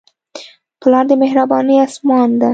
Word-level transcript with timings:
پلار 0.81 1.05
د 1.09 1.11
مهربانۍ 1.23 1.77
اسمان 1.87 2.29
دی. 2.39 2.49